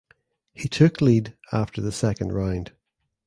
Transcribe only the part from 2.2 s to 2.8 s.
round.